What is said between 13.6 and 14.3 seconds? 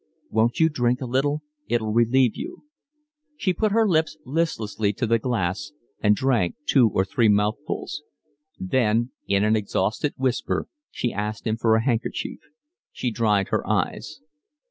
eyes.